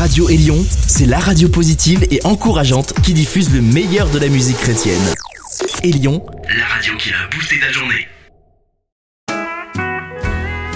[0.00, 0.56] Radio Élion,
[0.86, 5.02] c'est la radio positive et encourageante qui diffuse le meilleur de la musique chrétienne.
[5.82, 6.24] Élion,
[6.56, 8.08] la radio qui a boosté ta journée.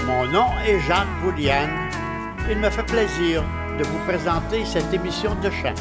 [0.06, 1.70] Mon nom est Jacques Bouliane.
[2.50, 3.42] Il me fait plaisir
[3.78, 5.74] de vous présenter cette émission de chant.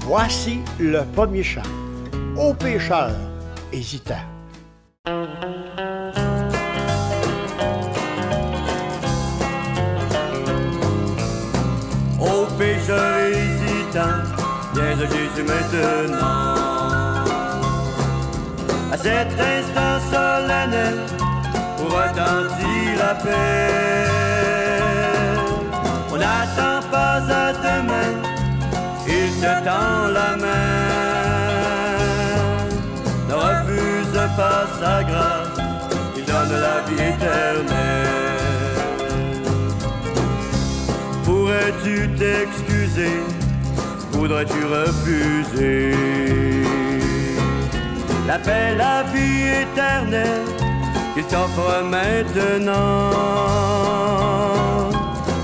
[0.00, 1.62] Voici le premier chant.
[2.36, 3.16] Ô pécheur
[3.72, 4.20] hésitant.
[13.90, 14.22] Hésitant,
[14.74, 16.54] viens de Jésus maintenant.
[18.92, 20.98] À cet instant solennel,
[21.76, 24.06] pour retentir la paix.
[26.12, 28.12] On n'attend pas à demain,
[29.06, 30.80] il te tend la main.
[33.28, 35.58] Ne refuse pas sa grâce,
[36.16, 37.66] il donne la vie éternelle.
[41.24, 43.39] Pourrais-tu t'excuser
[44.20, 45.94] Voudrais-tu refuser?
[48.26, 50.44] L'appel à vie éternelle
[51.14, 53.12] qu'il t'offre maintenant.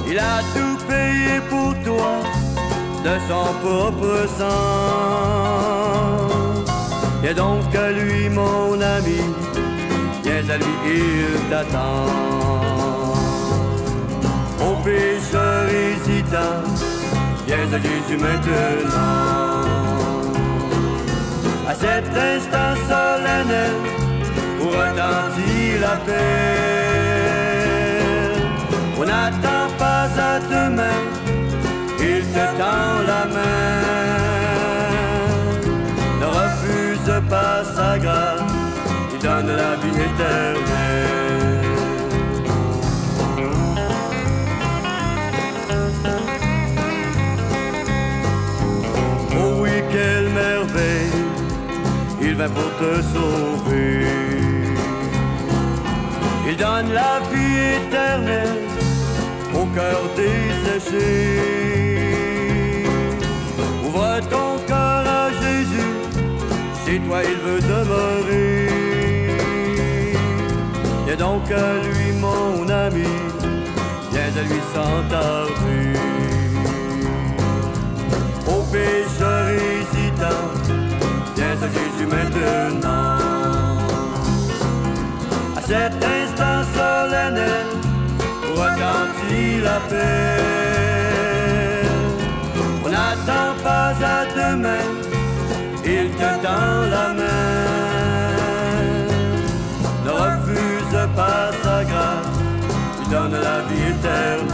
[0.07, 2.21] Il a tout payé pour toi
[3.03, 4.69] de son propre sang.
[7.23, 9.23] Viens donc à lui mon ami
[10.23, 12.67] Viens à lui il t'attend.
[14.87, 16.63] Pécheur hésitant,
[17.47, 19.63] viens à Jésus maintenant.
[21.69, 23.75] À cet instant solennel,
[24.59, 26.17] pour retentir la paix,
[28.99, 31.01] on n'attend pas à demain,
[32.01, 33.66] il te tend la main.
[52.79, 54.07] Te sauver.
[56.49, 58.63] Il donne la vie éternelle
[59.55, 61.31] au cœur desséché.
[63.85, 65.95] Ouvre ton cœur à Jésus,
[66.85, 68.69] c'est toi il veut demeurer.
[71.07, 73.13] Viens donc à lui mon ami,
[74.13, 75.99] viens à lui sans tarder.
[78.47, 79.47] Ô pécheur
[82.11, 83.19] maintenant.
[85.57, 87.67] À cet instant solennel,
[88.43, 90.47] pour retentir la paix?
[92.85, 94.87] On n'attend pas à demain,
[95.85, 97.35] il te tend la main.
[100.05, 102.37] Ne refuse pas sa grâce,
[103.03, 104.46] il donne la vie éternelle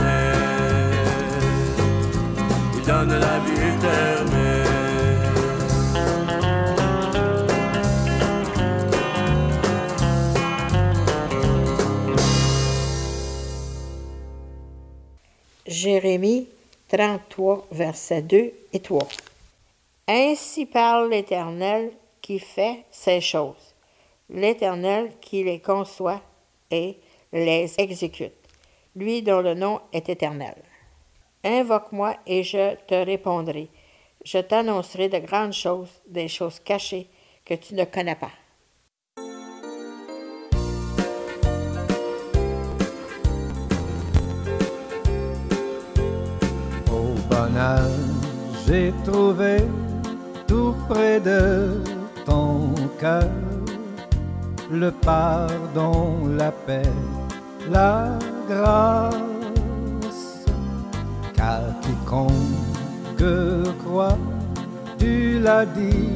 [15.83, 16.47] Jérémie
[16.91, 19.09] 33, versets 2 et 3.
[20.07, 23.75] Ainsi parle l'Éternel qui fait ces choses,
[24.31, 26.21] l'Éternel qui les conçoit
[26.71, 26.99] et
[27.33, 28.33] les exécute,
[28.95, 30.55] lui dont le nom est éternel.
[31.43, 33.69] Invoque-moi et je te répondrai.
[34.25, 37.09] Je t'annoncerai de grandes choses, des choses cachées
[37.45, 38.31] que tu ne connais pas.
[48.67, 49.59] J'ai trouvé
[50.47, 51.81] tout près de
[52.25, 53.29] ton cœur
[54.73, 56.91] le pardon, la paix,
[57.71, 58.19] la
[58.49, 59.17] grâce.
[61.35, 63.23] Car quiconque
[63.85, 64.19] croit,
[64.99, 66.09] tu l'as dit,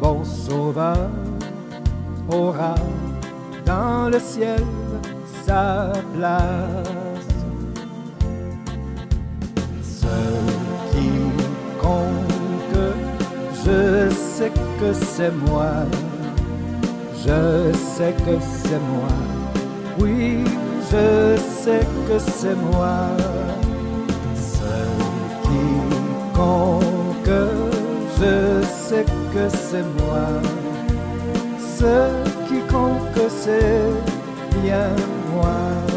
[0.00, 1.08] bon sauveur,
[2.28, 2.74] aura
[3.64, 4.64] dans le ciel
[5.46, 7.03] sa place.
[11.84, 12.94] Quiconque,
[13.64, 14.50] je sais
[14.80, 15.84] que c'est moi,
[17.18, 19.14] je sais que c'est moi,
[19.98, 20.44] oui,
[20.90, 23.08] je sais que c'est moi.
[24.34, 24.88] Seul
[25.42, 26.80] quiconque,
[28.18, 30.26] je sais que c'est moi,
[31.58, 32.08] ce
[32.48, 33.92] quiconque c'est
[34.62, 34.88] bien
[35.34, 35.93] moi.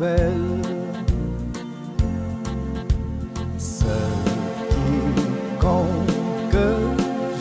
[0.00, 0.62] Nouvelle.
[3.58, 3.84] Ce
[4.70, 6.56] qui compte,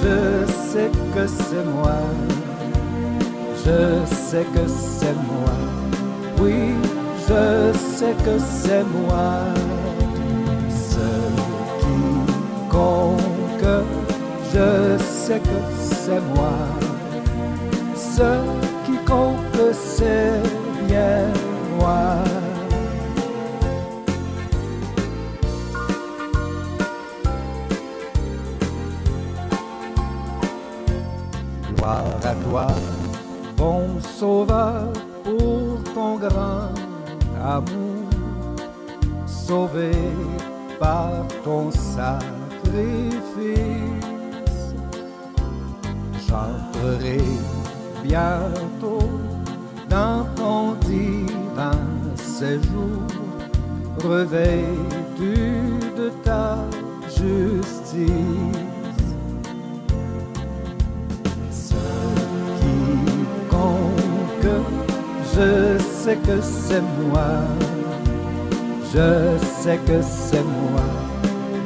[0.03, 2.01] je sais que c'est moi,
[3.65, 5.55] je sais que c'est moi,
[6.41, 6.75] oui,
[7.27, 9.43] je sais que c'est moi.
[10.69, 11.09] Ce
[11.81, 13.65] qui compte,
[14.53, 16.57] je sais que c'est moi.
[17.95, 18.31] Ce
[18.85, 20.41] qui compte, c'est
[20.87, 21.27] bien
[21.79, 22.38] moi.
[46.29, 47.21] J'entrerai
[48.03, 49.09] bientôt
[49.89, 51.71] dans ton divin
[52.13, 53.01] séjour,
[54.03, 55.33] revêtu
[55.97, 56.57] de ta
[57.07, 58.11] justice.
[61.51, 61.73] Ce
[62.59, 64.53] qui compte,
[65.33, 67.39] je sais que c'est moi,
[68.93, 70.85] je sais que c'est moi,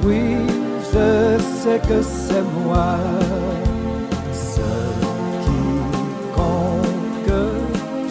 [0.06, 0.38] oui,
[0.94, 2.96] je sais que c'est moi.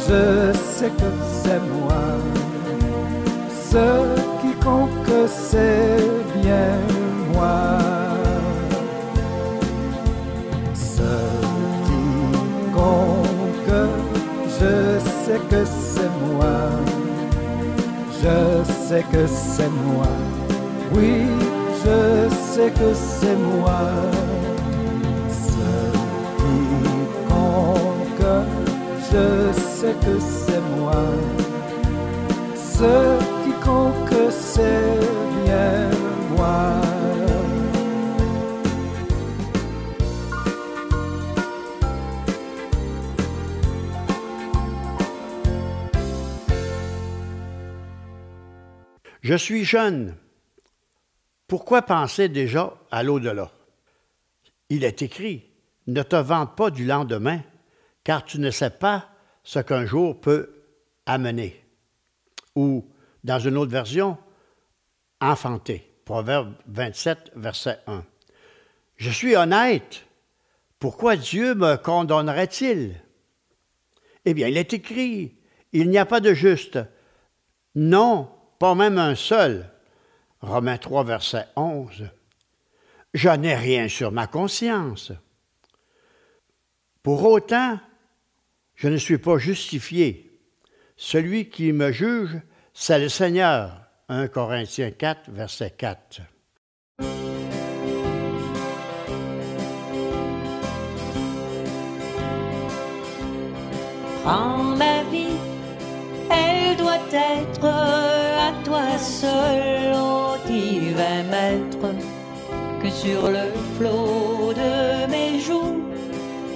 [0.08, 1.10] Je sais que
[1.43, 2.04] c'est moi.
[3.70, 3.87] Ce
[4.40, 5.99] qui compte, c'est
[6.40, 6.72] bien
[7.32, 7.78] moi.
[10.75, 11.12] Ce
[11.87, 12.04] qui
[12.75, 13.72] compte,
[14.60, 16.58] je sais que c'est moi.
[18.22, 18.38] Je
[18.88, 20.12] sais que c'est moi.
[20.94, 21.26] Oui,
[21.84, 23.82] je sais que c'est moi.
[25.31, 25.66] Ce
[26.38, 26.58] qui
[27.28, 28.25] compte,
[29.10, 30.94] je sais que c'est moi.
[32.55, 33.52] Ce qui
[34.31, 35.00] c'est
[35.44, 35.90] bien
[36.31, 36.81] moi.
[49.20, 50.17] Je suis jeune.
[51.49, 53.50] Pourquoi penser déjà à l'au-delà?
[54.69, 55.44] Il est écrit,
[55.87, 57.40] ne te vante pas du lendemain,
[58.05, 59.12] car tu ne sais pas
[59.43, 60.62] ce qu'un jour peut
[61.06, 61.65] amener.
[62.55, 62.89] Ou,
[63.25, 64.19] dans une autre version,
[65.21, 65.89] enfanter.
[66.05, 68.05] Proverbe 27, verset 1.
[68.97, 70.05] Je suis honnête.
[70.79, 73.00] Pourquoi Dieu me condamnerait-il?
[74.25, 75.37] Eh bien, il est écrit,
[75.73, 76.79] il n'y a pas de juste.
[77.75, 79.71] Non, pas même un seul.
[80.41, 82.11] Romains 3, verset 11.
[83.15, 85.12] Je n'ai rien sur ma conscience.
[87.03, 87.79] Pour autant,
[88.82, 90.32] je ne suis pas justifié.
[90.96, 92.40] Celui qui me juge,
[92.75, 93.81] c'est le Seigneur.
[94.08, 96.23] 1 Corinthiens 4, verset 4.
[104.25, 105.38] Prends ma vie,
[106.28, 111.95] elle doit être à toi seul, ô divin maître,
[112.83, 115.85] que sur le flot de mes joues,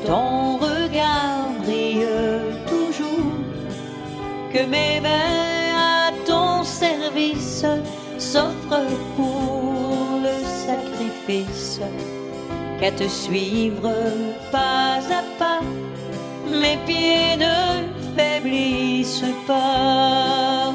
[0.04, 0.45] ton
[4.56, 7.66] que mes mains à ton service
[8.16, 10.36] s'offrent pour le
[10.66, 11.80] sacrifice,
[12.80, 13.92] qu'à te suivre
[14.50, 15.60] pas à pas
[16.62, 17.58] mes pieds ne
[18.16, 20.72] faiblissent pas.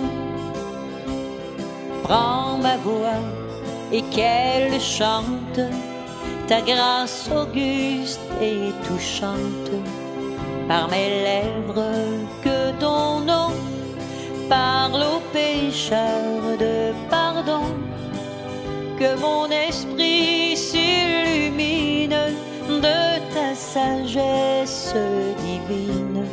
[2.04, 3.24] Prends ma voix
[3.92, 5.62] et qu'elle chante
[6.48, 9.72] ta grâce auguste et touchante.
[10.68, 11.92] Par mes lèvres
[12.44, 13.50] que ton nom
[14.52, 16.76] parle aux pécheurs de
[17.10, 17.66] pardon.
[19.00, 22.20] Que mon esprit s'illumine
[22.86, 23.00] de
[23.34, 24.94] ta sagesse
[25.46, 26.24] divine.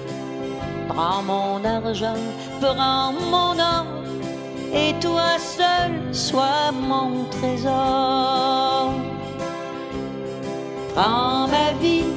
[0.88, 2.24] Prends mon argent,
[2.60, 3.86] prends mon or,
[4.82, 8.92] et toi seul sois mon trésor.
[10.94, 12.12] Prends ma vie,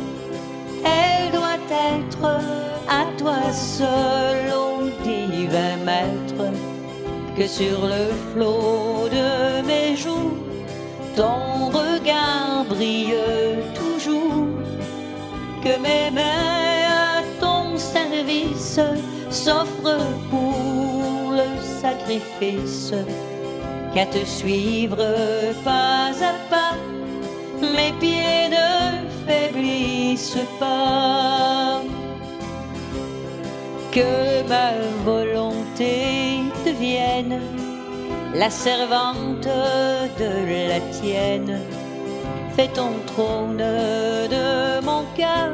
[0.97, 1.65] elle doit
[1.97, 2.25] être
[2.99, 4.10] à toi seul,
[7.41, 10.37] que sur le flot de mes joues,
[11.15, 13.15] ton regard brille
[13.73, 14.59] toujours,
[15.63, 18.79] que mes mains à ton service
[19.31, 21.49] s'offrent pour le
[21.81, 22.93] sacrifice,
[23.93, 25.03] qu'à te suivre
[25.63, 26.75] pas à pas.
[27.59, 28.69] Mes pieds ne
[29.25, 31.81] faiblissent pas.
[33.91, 34.71] Que ma
[35.03, 36.20] volonté
[38.33, 39.47] la servante
[40.19, 41.59] de la tienne.
[42.55, 45.51] Fais ton trône de mon cœur,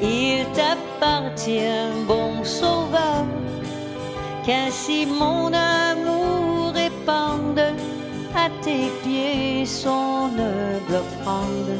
[0.00, 3.24] il t'appartient, bon sauveur,
[4.44, 7.64] qu'ainsi mon amour répande
[8.34, 11.74] à tes pieds son humble offrande.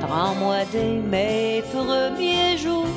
[0.00, 2.94] Prends-moi dès mes premiers jours,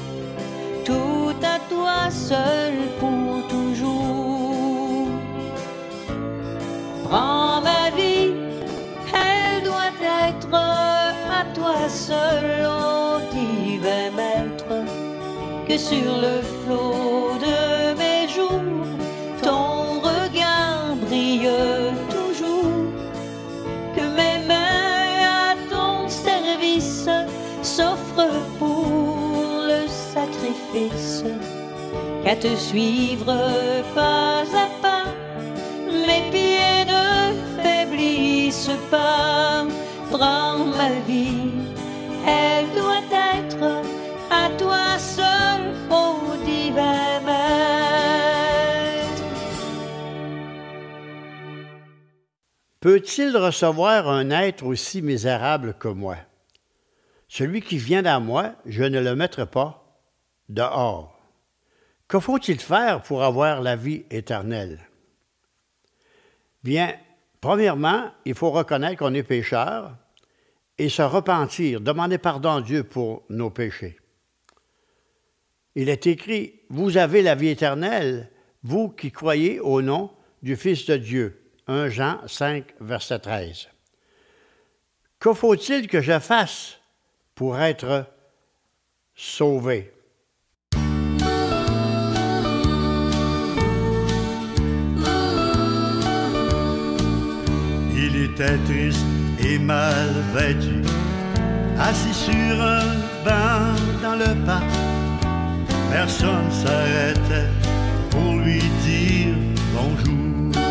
[0.85, 3.68] tout à toi seul pour toujours.
[10.57, 14.85] À toi seul, ô divin maître,
[15.67, 18.87] que sur le flot de mes jours,
[19.41, 21.49] ton regard brille
[22.09, 22.91] toujours,
[23.95, 27.09] que mes mains à ton service
[27.61, 31.23] s'offrent pour le sacrifice,
[32.23, 33.37] qu'à te suivre
[33.95, 35.05] pas à pas,
[36.07, 39.65] mes pieds ne faiblissent pas.
[40.11, 41.51] Ma vie,
[42.25, 43.83] elle doit être
[44.31, 47.09] à toi seul, ô divin.
[52.79, 56.15] Peut-il recevoir un être aussi misérable que moi?
[57.27, 60.01] Celui qui vient à moi, je ne le mettrai pas
[60.47, 61.19] dehors.
[62.07, 64.79] Que faut-il faire pour avoir la vie éternelle?
[67.41, 69.95] Premièrement, il faut reconnaître qu'on est pécheur
[70.77, 73.97] et se repentir, demander pardon à Dieu pour nos péchés.
[75.75, 78.31] Il est écrit, Vous avez la vie éternelle,
[78.63, 81.51] vous qui croyez au nom du Fils de Dieu.
[81.67, 83.69] 1 Jean 5, verset 13.
[85.19, 86.79] Que faut-il que je fasse
[87.35, 88.05] pour être
[89.15, 89.93] sauvé?
[98.29, 99.05] Il était triste
[99.39, 100.81] et mal vêtu,
[101.79, 102.83] assis sur un
[103.25, 104.65] banc dans le parc.
[105.91, 107.49] Personne s'arrêtait
[108.11, 109.35] pour lui dire
[109.73, 110.63] bonjour.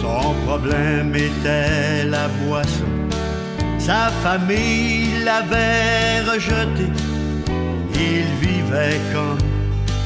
[0.00, 2.92] Son problème était la boisson.
[3.78, 6.92] Sa famille l'avait rejeté.
[7.94, 9.38] Il vivait comme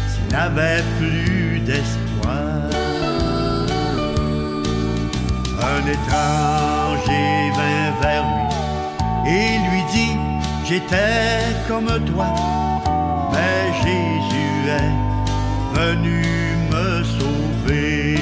[0.08, 2.81] s'il n'avait plus d'espoir.
[5.64, 10.16] Un étranger vint vers lui et lui dit,
[10.64, 12.26] j'étais comme toi,
[13.32, 18.18] mais Jésus est venu me sauver.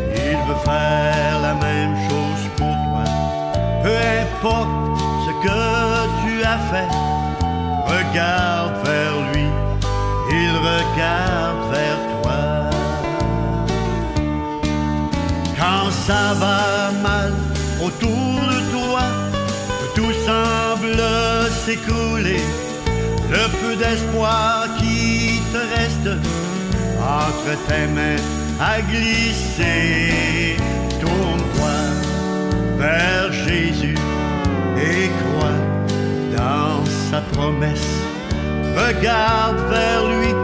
[0.00, 3.04] Il veut faire la même chose pour toi,
[3.82, 5.62] peu importe ce que
[6.24, 6.90] tu as fait,
[7.86, 9.46] regarde vers lui,
[10.30, 11.31] il regarde
[21.64, 22.42] s'écrouler,
[23.30, 26.10] le peu d'espoir qui te reste
[27.00, 28.22] entre tes mains
[28.60, 30.56] à glisser.
[31.00, 31.78] Tourne-toi
[32.78, 33.96] vers Jésus
[34.76, 35.60] et crois
[36.36, 37.92] dans sa promesse.
[38.76, 40.34] Regarde vers lui,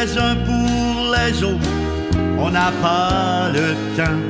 [0.00, 1.72] les uns pour les autres.
[2.38, 4.20] On n'a pas le temps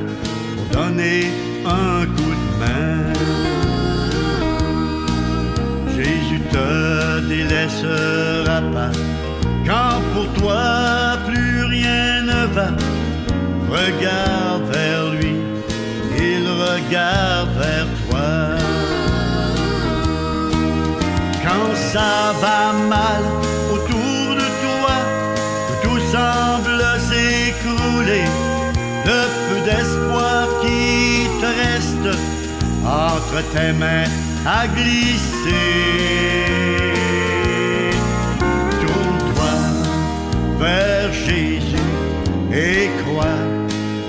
[0.55, 1.31] pour donner
[1.65, 3.13] un coup de main.
[5.95, 8.91] Jésus te délaissera pas
[9.67, 12.69] quand pour toi plus rien ne va.
[13.69, 15.35] Regarde vers lui,
[16.17, 18.29] il regarde vers toi.
[21.43, 23.48] Quand ça va mal
[33.53, 34.09] tes mains
[34.45, 35.53] à glisser.
[38.81, 39.55] Tourne-toi
[40.59, 41.75] vers Jésus
[42.51, 43.41] et crois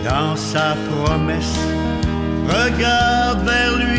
[0.09, 1.59] dans sa promesse.
[2.49, 3.90] Regarde vers lui,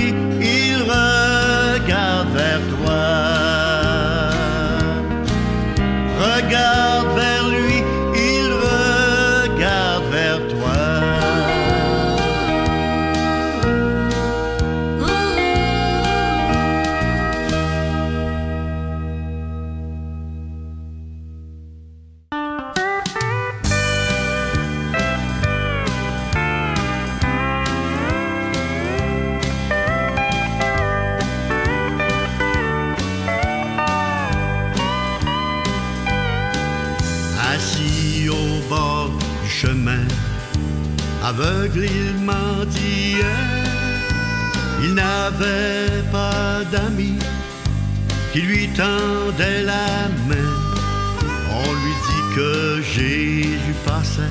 [52.84, 54.30] Jésus passait,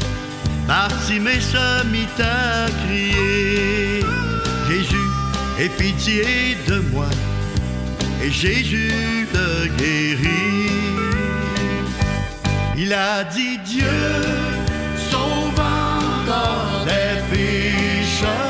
[1.21, 4.01] mais se mit à crier.
[4.69, 5.09] Jésus,
[5.59, 7.09] aie pitié de moi,
[8.23, 10.71] et Jésus le guérit.
[12.77, 13.85] Il a dit Dieu
[15.11, 18.50] sauve encore des pécheurs.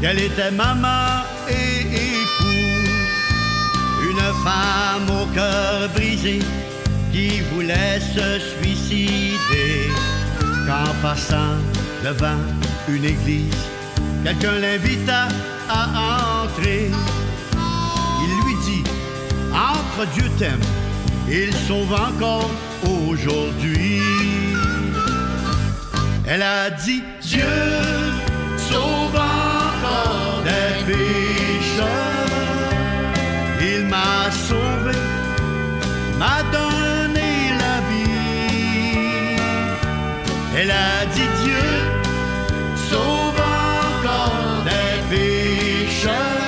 [0.00, 2.90] Qu'elle était maman et épouse.
[4.10, 6.40] Une femme au cœur brisé
[7.12, 9.90] qui voulait se suicider.
[10.66, 11.56] Qu'en passant
[12.02, 12.40] devant
[12.88, 13.54] une église,
[14.24, 15.28] quelqu'un l'invita
[15.68, 16.90] à entrer.
[18.22, 18.84] Il lui dit,
[19.52, 20.60] entre Dieu t'aime,
[21.28, 22.50] il sauve encore
[22.86, 24.00] aujourd'hui.
[26.26, 28.03] Elle a dit, Dieu
[28.74, 31.88] sauve encore des pécheurs.
[33.70, 34.96] Il m'a sauvé,
[36.22, 37.30] m'a donné
[37.62, 39.36] la vie.
[40.58, 41.66] Elle a dit, Dieu
[42.90, 46.42] sauve encore des pécheurs.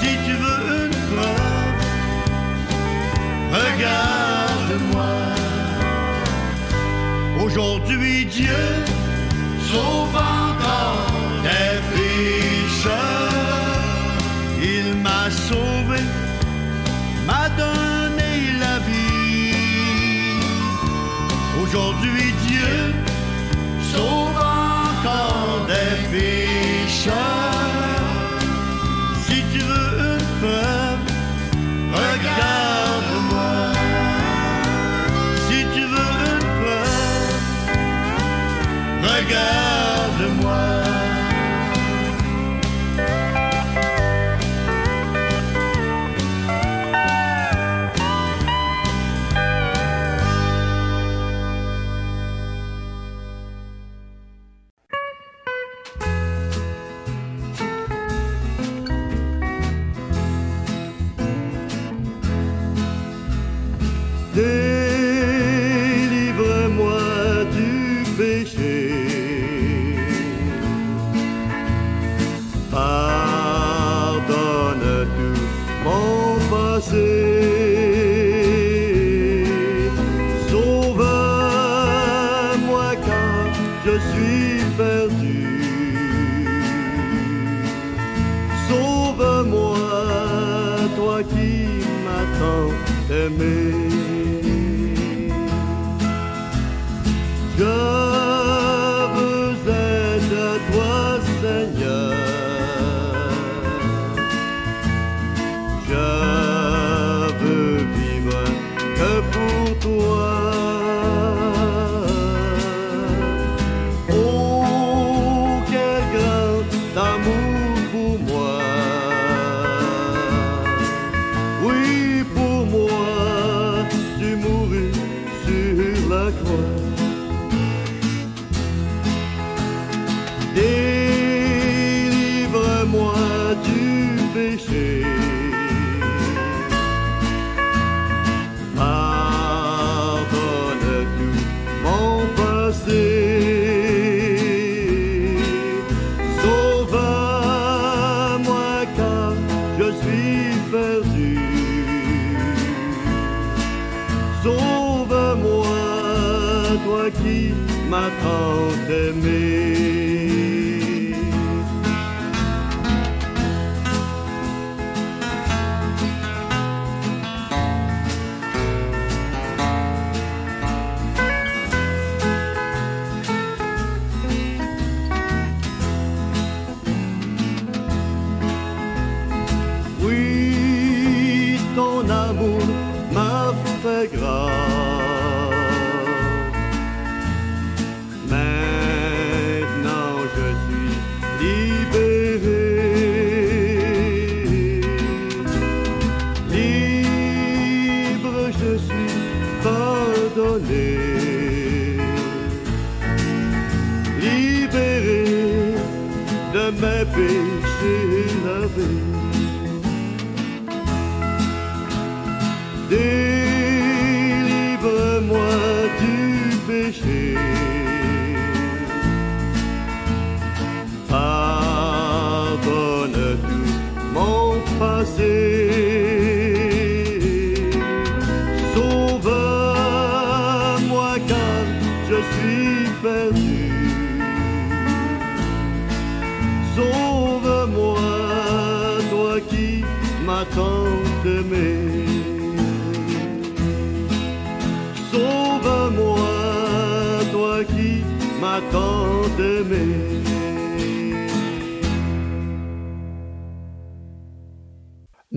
[0.00, 1.80] Si tu veux une preuve,
[3.62, 5.12] regarde-moi.
[7.44, 8.62] Aujourd'hui, Dieu
[9.70, 10.16] sauve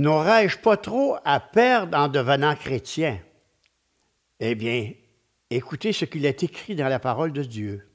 [0.04, 3.22] N'aurais-je pas trop à perdre en devenant chrétien?
[4.38, 4.92] Eh bien,
[5.50, 7.90] écoutez ce qu'il est écrit dans la parole de Dieu.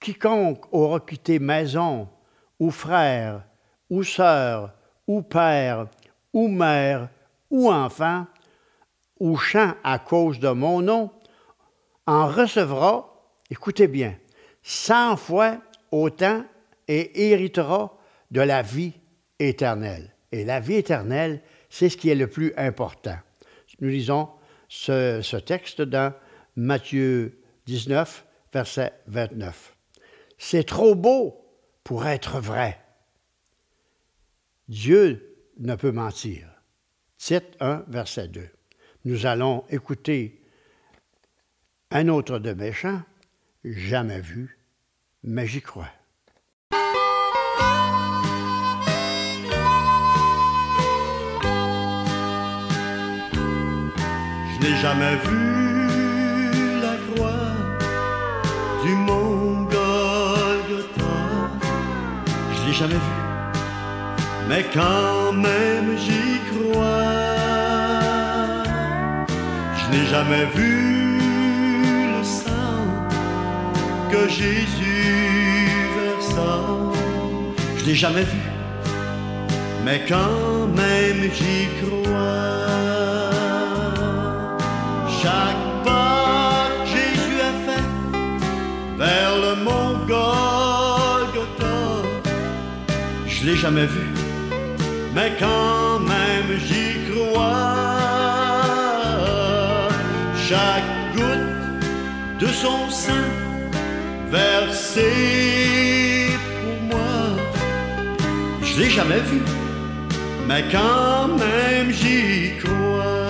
[0.00, 2.10] Quiconque aura quitté maison,
[2.58, 3.42] ou frère,
[3.88, 4.74] ou sœur,
[5.06, 5.86] ou père,
[6.34, 7.08] ou mère,
[7.48, 8.26] ou enfant,
[9.18, 11.10] ou champ à cause de mon nom,
[12.06, 14.14] en recevra, écoutez bien,
[14.62, 15.56] cent fois
[15.90, 16.44] autant
[16.86, 17.96] et héritera
[18.30, 18.92] de la vie
[19.38, 20.14] éternelle.
[20.32, 23.18] Et la vie éternelle, c'est ce qui est le plus important.
[23.80, 24.28] Nous lisons
[24.68, 26.14] ce, texte dans
[26.56, 29.76] Matthieu 19, verset 29.
[30.38, 31.44] C'est trop beau
[31.82, 32.78] pour être vrai.
[34.68, 36.46] Dieu ne peut mentir.
[37.16, 38.48] Tite 1, verset 2.
[39.04, 40.42] Nous allons écouter
[41.90, 43.02] un autre de mes chants,
[43.64, 44.58] jamais vu,
[45.22, 45.90] mais j'y crois.
[54.62, 55.88] Je n'ai jamais vu
[56.82, 57.30] la croix
[58.84, 61.16] du mont Golgotha.
[62.52, 63.16] Je l'ai jamais vu,
[64.48, 66.84] mais quand même j'y crois.
[69.78, 71.18] Je n'ai jamais vu
[72.18, 72.84] le sang
[74.12, 76.52] que Jésus versa.
[77.78, 78.42] Je l'ai jamais vu,
[79.86, 82.89] mais quand même j'y crois.
[85.22, 87.88] Chaque pas Jésus a fait
[88.96, 91.80] vers le mont Golgotha,
[93.26, 94.06] je l'ai jamais vu,
[95.14, 97.76] mais quand même j'y crois.
[100.48, 103.28] Chaque goutte de son sein
[104.30, 106.28] versé
[106.62, 107.20] pour moi,
[108.62, 109.42] je l'ai jamais vu,
[110.48, 113.29] mais quand même j'y crois.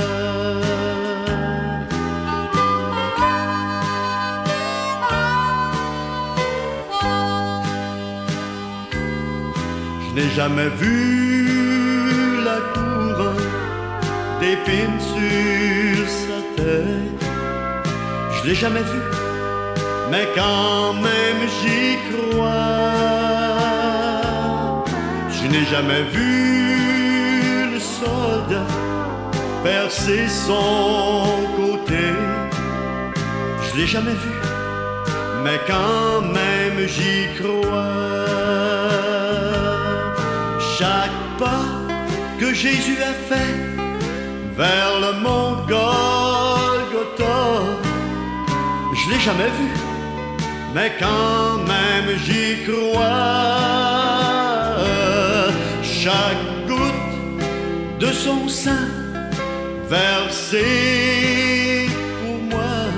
[10.34, 13.48] Jamais vu la couronne
[14.40, 17.24] d'épines sur sa tête.
[18.32, 19.02] Je l'ai jamais vu,
[20.10, 22.50] mais quand même j'y crois.
[25.36, 28.66] Je n'ai jamais vu le soldat
[29.64, 31.24] percer son
[31.56, 32.04] côté.
[33.64, 34.34] Je l'ai jamais vu,
[35.44, 38.79] mais quand même j'y crois.
[42.38, 43.56] Que Jésus a fait
[44.58, 47.62] vers le mont Golgotha,
[48.92, 49.70] je l'ai jamais vu,
[50.74, 53.06] mais quand même j'y crois.
[55.82, 57.16] Chaque goutte
[58.00, 58.88] de son sein
[59.88, 61.88] versé
[62.22, 62.90] pour moi,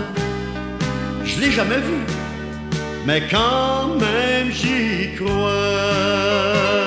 [1.24, 2.00] je l'ai jamais vu,
[3.06, 6.81] mais quand même j'y crois.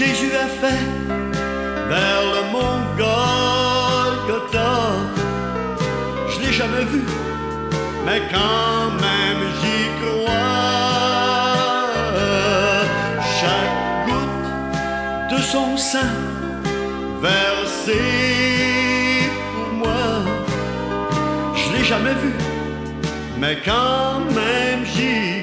[0.00, 0.86] Jésus a fait
[1.90, 4.72] vers le mont Golgotha,
[6.30, 7.02] je l'ai jamais vu,
[8.06, 10.40] mais quand même j'y crois.
[13.38, 16.14] Chaque goutte de son sein
[17.20, 18.00] versé
[19.52, 20.06] pour moi,
[21.56, 22.32] je l'ai jamais vu,
[23.38, 25.39] mais quand même j'y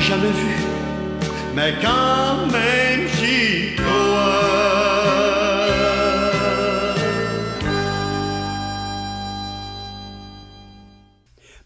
[0.00, 0.56] Jamais vu,
[1.54, 4.92] mais quand même j'y crois.